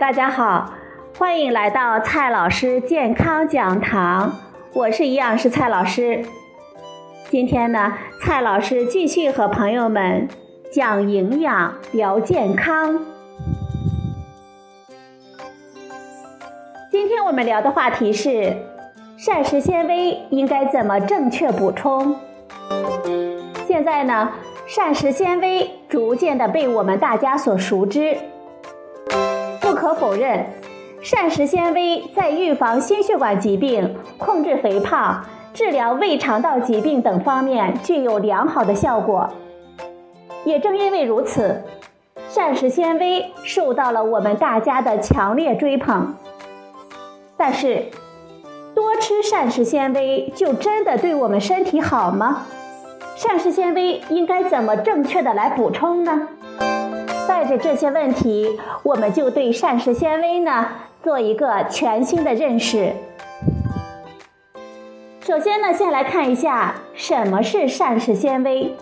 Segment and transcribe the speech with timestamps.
[0.00, 0.72] 大家好，
[1.18, 4.32] 欢迎来到蔡老师健康讲堂，
[4.72, 6.24] 我是营养师蔡老师。
[7.28, 7.92] 今天呢，
[8.22, 10.26] 蔡老师继续和朋友们
[10.72, 12.98] 讲营养、聊健康。
[16.90, 18.56] 今天我们聊的话题是
[19.18, 22.16] 膳食纤维应该怎么正确补充。
[23.68, 24.32] 现在呢，
[24.66, 28.16] 膳食纤维逐渐的被我们大家所熟知。
[29.80, 30.44] 不可否认，
[31.00, 39.30] 膳食纤维在预防心血管疾病、控制肥胖、治疗胃肠道疾病等方面具有良好的效果。
[40.44, 41.62] 也正因为如此，
[42.28, 46.14] 膳食纤维受到了我们大家的强烈追捧。
[47.38, 47.86] 但是，
[48.74, 52.42] 多吃膳食纤维就真的对我们身体好吗？
[53.16, 56.28] 膳食纤维应该怎么正确的来补充呢？
[57.58, 60.66] 这些问题，我们就对膳食纤维呢
[61.02, 62.92] 做一个全新的认识。
[65.20, 68.74] 首先呢，先来看一下什么是膳食纤维。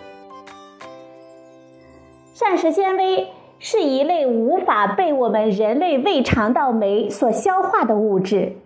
[2.33, 8.56] 膳食纤维是一类无法被我们人类胃肠道酶所消化的物质，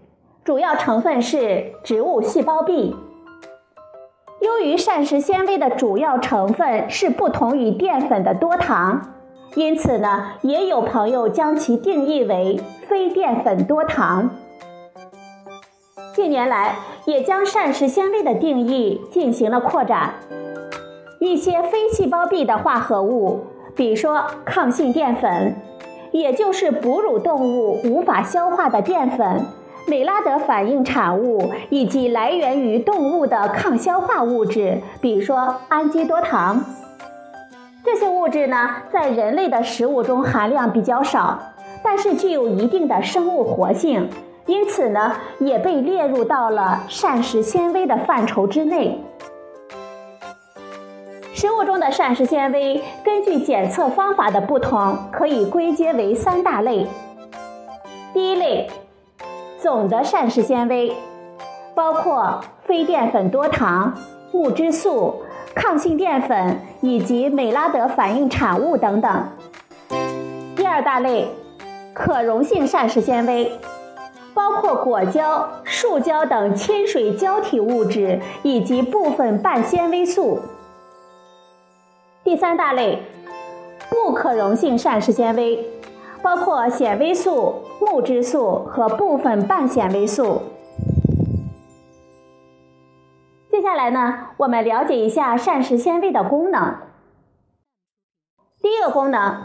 [0.44, 2.94] 主要成分是植物细胞壁。
[4.40, 9.08] 由于膳食纤维的主要成分是不同于淀粉的多糖。
[9.54, 12.58] 因此呢，也有朋友将其定义为
[12.88, 14.30] 非淀粉多糖。
[16.14, 20.14] 近年来，也将膳食纤维的定义进行了扩展。
[21.18, 23.40] 一些非细胞壁的化合物，
[23.76, 25.54] 比如说抗性淀粉，
[26.12, 29.44] 也就是哺乳动物无法消化的淀粉、
[29.86, 36.64] 美拉德反应产物，以及来源于动物的抗消化物质，比如说氨基多糖。
[37.92, 41.38] 这些物质呢，在人类的食物中含量比较少，
[41.84, 44.08] 但是具有一定的生物活性，
[44.46, 48.98] 因此呢，也被列入到了膳食纤维的范畴之内。
[51.34, 56.86] 食物中的膳食纤维，根据检测方法的不同，可以归结为三大类。
[58.14, 58.70] 第一类，
[59.58, 60.96] 总的膳食纤维，
[61.74, 63.92] 包括非淀粉多糖、
[64.32, 65.16] 木质素。
[65.54, 69.28] 抗性淀粉以及美拉德反应产物等等。
[70.56, 71.28] 第二大类，
[71.92, 73.52] 可溶性膳食纤维，
[74.32, 80.40] 包括果胶、树胶等亲水胶体物质以及部分半纤维素。
[82.24, 83.02] 第三大类，
[83.90, 85.68] 不可溶性膳食纤维，
[86.22, 90.40] 包括纤维素、木质素和部分半纤维素。
[93.62, 96.78] 接下来呢，我们了解一下膳食纤维的功能。
[98.60, 99.44] 第一个功能，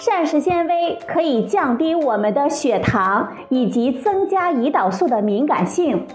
[0.00, 6.08] 膳食纤维可以降低我们的血糖以及增加胰岛素的敏感性。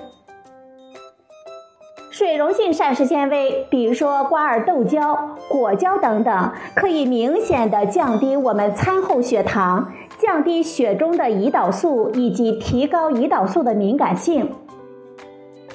[2.11, 14.51] 水溶性膳食纤维，比如说瓜尔豆胶、果胶等等，可以明显的降低我们餐后血糖，降低血中的胰岛素以及提高胰岛素的敏感性。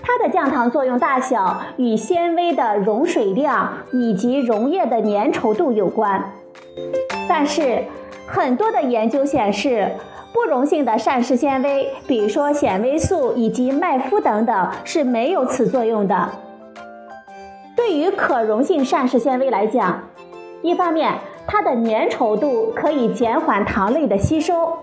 [0.06, 6.32] 它的降糖作用大小与纤维的溶水量以及溶液的粘稠度有关，
[7.26, 7.82] 但是
[8.26, 9.90] 很多的研究显示，
[10.32, 16.28] 不溶性的膳食纤维，比如说纤维素以及麦麸等等，是没有此作用的。
[17.74, 20.02] 对于可溶性膳食纤维来讲，
[20.62, 21.14] 一方面
[21.46, 24.80] 它的粘稠度可以减缓糖类的吸收，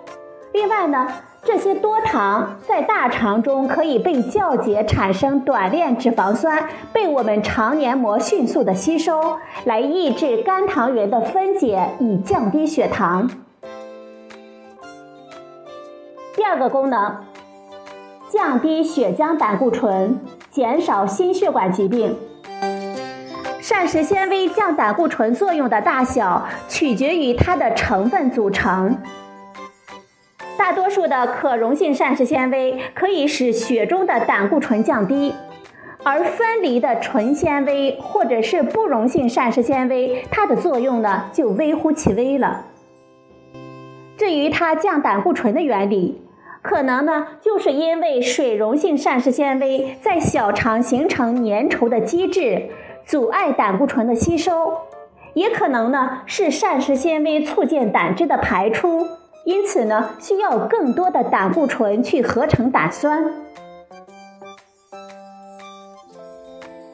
[0.52, 1.08] 另外呢。
[1.44, 13.28] 这些多糖在大肠中可以被酵解，产生短链脂肪酸，被我们肠黏膜迅速的吸收，来抑制肝糖原的分解，以降低血糖。
[16.36, 17.18] 第二个功能，
[18.30, 20.20] 降低血浆胆固醇，
[20.52, 22.16] 减少心血管疾病。
[23.60, 28.96] 膳食纤维降胆固醇作用的大小取决于它的成分组成。
[30.62, 35.34] 大多数的可溶性膳食纤维可以使血中的胆固醇降低，
[36.04, 42.66] 而分离的纯纤维或者是不溶性膳食纤维，它的作用呢就微乎其微了。
[44.16, 46.22] 至于它降胆固醇的原理，
[46.62, 52.70] 可能呢就是因为水溶性膳食纤维在小肠形成粘稠的机制，
[53.04, 54.74] 阻碍胆固醇的吸收，
[55.34, 59.08] 也可能呢是膳食纤维促进胆汁的排出。
[59.44, 63.34] 因此呢，需要更多的胆固醇去合成胆酸。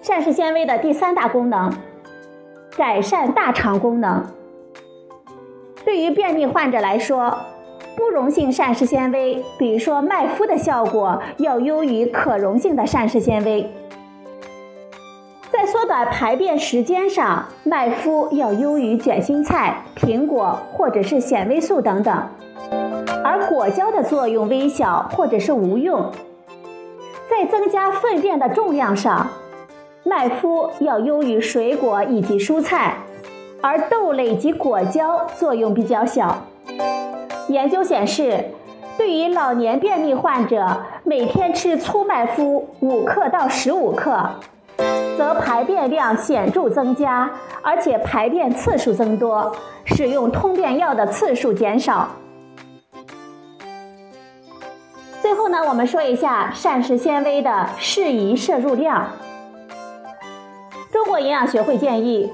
[0.02, 1.74] 膳食纤维的第三大功能，
[2.78, 4.26] 改善大肠功能。
[5.84, 7.38] 对于便秘患者来说，
[7.96, 13.70] 不溶性膳食纤维，比如说麦麸的效果要优于可溶性的膳食纤维。
[15.58, 22.16] 在缩短排便时间上，麦麸要优于卷心菜、苹果或者是纤维素等等，
[23.24, 26.12] 而果胶的作用微小或者是无用。
[27.28, 29.30] 在增加粪便的重量上，
[30.04, 32.98] 麦麸要优于水果以及蔬菜，
[33.60, 36.44] 而豆类及果胶作用比较小。
[37.48, 38.52] 研究显示，
[38.96, 44.30] 对于老年便秘患者，每天吃粗麦麸五克到十五克。
[45.18, 47.30] 则排便量显著增加，
[47.64, 49.52] 而且排便次数增多，
[49.86, 52.08] 使用通便药的次数减少。
[55.22, 59.10] 最后呢，我们说一下膳食纤维的适宜摄入量。
[60.92, 62.32] 中国营养学会建议，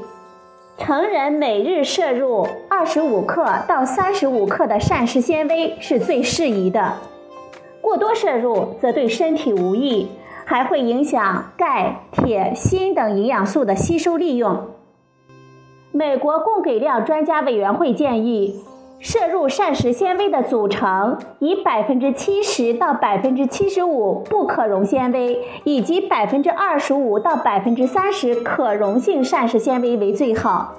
[0.77, 6.93] 成人每日摄入二十五克到三十五克的膳食纤维是最适宜的，
[7.79, 10.11] 过多摄入则对身体无益。
[10.45, 14.67] 还会影响钙、铁、锌等营养素的吸收利用。
[15.91, 18.59] 美国供给量专家委员会建议，
[18.99, 30.75] 摄入膳食纤维的组成以百分之七十到百分之七十五不可溶纤维，以及百分之二十五到百分之三十可溶性膳食纤维为最好。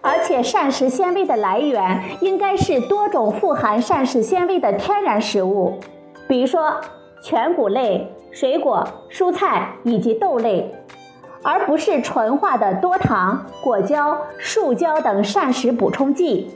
[0.00, 5.80] 而且，膳食纤维的来源应该是多种富含膳食纤维的天然食物，
[6.26, 6.80] 比如说
[7.22, 8.10] 全谷类。
[8.34, 10.74] 水果、蔬菜以及豆类，
[11.44, 16.50] 而不是纯化的多糖、果胶、树胶等膳食补充剂。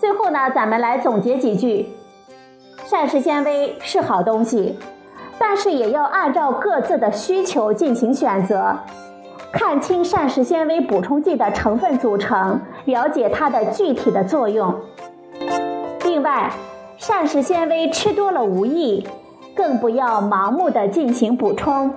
[0.00, 1.90] 最后呢，咱们来总结几句：
[2.86, 4.78] 膳食纤维是好东西，
[5.38, 8.78] 但是也要按照各自的需求进行选择，
[9.52, 14.74] 看清膳食纤维补充剂的成分组成，了解它的具体的作用。
[16.04, 16.50] 另外，
[17.06, 19.06] 膳食纤维吃多了无益，
[19.54, 21.92] 更不要盲目的进行补充。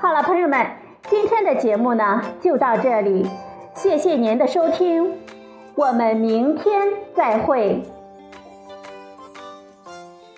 [0.00, 0.66] 好了，朋友们，
[1.10, 3.28] 今天的节目呢就到这里，
[3.74, 5.18] 谢谢您的收听，
[5.74, 7.82] 我们明天再会。